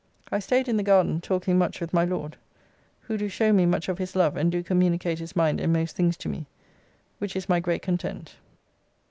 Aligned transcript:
I 0.31 0.39
staid 0.39 0.67
in 0.67 0.77
the 0.77 0.81
garden 0.81 1.21
talking 1.21 1.59
much 1.59 1.79
with 1.79 1.93
my 1.93 2.05
Lord, 2.05 2.35
who 3.01 3.19
do 3.19 3.29
show 3.29 3.53
me 3.53 3.67
much 3.67 3.87
of 3.87 3.99
his 3.99 4.15
love 4.15 4.35
and 4.35 4.51
do 4.51 4.63
communicate 4.63 5.19
his 5.19 5.35
mind 5.35 5.61
in 5.61 5.71
most 5.71 5.95
things 5.95 6.17
to 6.17 6.27
me, 6.27 6.47
which 7.19 7.35
is 7.35 7.47
my 7.47 7.59
great 7.59 7.83
content. 7.83 8.37